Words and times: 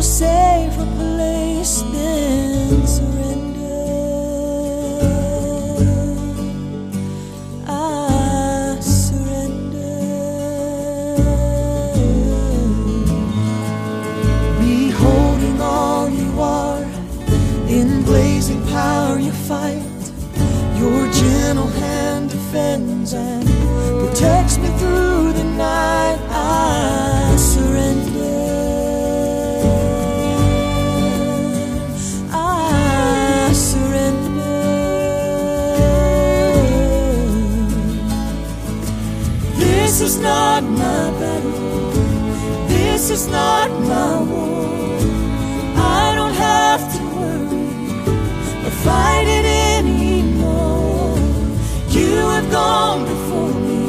no 0.00 0.06
safer 0.06 0.86
place 0.96 1.82
than 1.82 2.86
surrender. 2.86 3.84
I 7.66 8.78
surrender. 8.80 9.96
Beholding 14.58 15.60
all 15.60 16.08
you 16.08 16.40
are, 16.40 16.82
in 17.68 18.02
blazing 18.02 18.66
power 18.68 19.18
you 19.18 19.32
fight. 19.32 19.82
Your 20.78 21.12
gentle 21.12 21.66
hand 21.66 22.30
defends 22.30 23.12
and 23.12 23.46
protects 24.00 24.56
me 24.56 24.68
through 24.78 25.34
the 25.34 25.44
night. 25.44 25.89
This 40.00 40.16
is 40.16 40.22
not 40.22 40.62
my 40.64 41.10
battle. 41.20 41.90
This 42.68 43.10
is 43.10 43.26
not 43.28 43.68
my 43.70 44.22
war. 44.22 44.96
I 45.76 46.14
don't 46.14 46.32
have 46.32 46.82
to 46.94 47.02
worry 47.16 48.64
or 48.66 48.70
fight 48.82 49.26
it 49.28 49.44
anymore. 49.76 51.18
You 51.90 52.16
have 52.34 52.50
gone 52.50 53.04
before 53.04 53.52
me, 53.60 53.84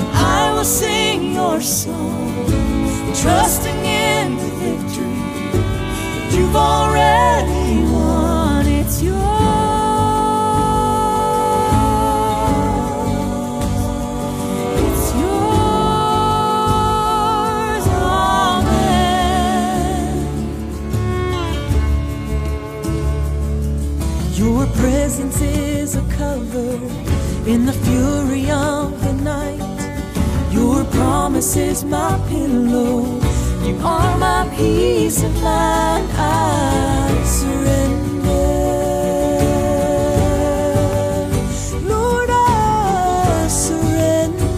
and 0.00 0.08
I 0.12 0.52
will 0.52 0.64
sing 0.64 1.32
your 1.32 1.62
song, 1.62 2.44
trusting 3.22 3.65
presence 24.96 25.42
is 25.42 25.94
a 25.94 26.04
cover 26.20 26.72
in 27.52 27.66
the 27.66 27.76
fury 27.84 28.50
of 28.50 28.86
the 29.04 29.12
night. 29.34 29.60
Your 30.50 30.84
promise 30.98 31.54
is 31.54 31.84
my 31.84 32.12
pillow. 32.30 33.20
You 33.66 33.74
are 33.94 34.16
my 34.16 34.42
peace 34.56 35.22
of 35.22 35.34
mind. 35.42 36.08
I 36.16 37.22
surrender. 37.38 38.46
Lord, 41.92 42.30
I 42.32 43.48
surrender. 43.64 44.56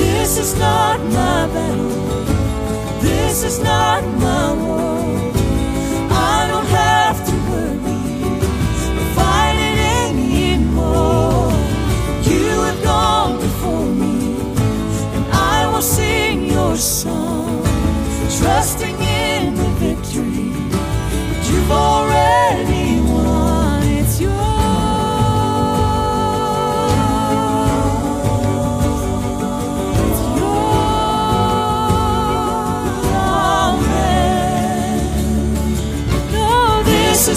This 0.00 0.30
is 0.44 0.58
not 0.58 0.98
my 1.18 1.40
battle. 1.54 2.00
This 3.06 3.44
is 3.44 3.58
not 3.60 4.02
my 4.24 4.33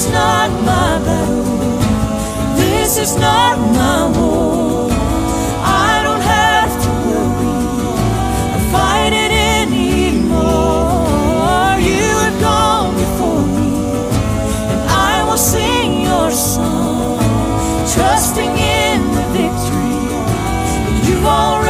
is 0.07 0.13
not 0.13 0.49
my 0.63 0.99
battle. 1.05 1.43
This 2.55 2.97
is 2.97 3.15
not 3.17 3.57
my 3.75 4.07
war. 4.17 4.89
I 5.61 6.01
don't 6.03 6.21
have 6.21 6.71
to 6.83 6.89
worry 7.07 7.57
or 8.55 8.61
fight 8.71 9.13
it 9.13 9.31
anymore. 9.61 10.47
You 11.91 12.07
have 12.25 12.39
gone 12.39 12.95
before 12.95 13.45
me, 13.57 13.71
and 14.71 14.81
I 14.89 15.23
will 15.27 15.37
sing 15.37 16.01
your 16.01 16.31
song, 16.31 17.19
trusting 17.93 18.53
in 18.79 18.97
the 19.15 19.25
victory 19.35 19.97
you've 21.07 21.25
already. 21.25 21.66